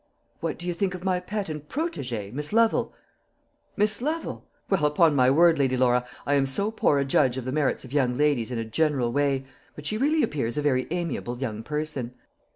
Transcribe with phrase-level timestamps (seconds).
[0.39, 2.91] "What do you think of my pet and protégée, Miss Lovel?"
[3.77, 4.43] "Miss Lovel!
[4.67, 7.83] Well, upon my word, Lady Laura, I am so poor a judge of the merits
[7.85, 9.45] of young ladies in a general way;
[9.75, 12.15] but she really appears a very amiable young person."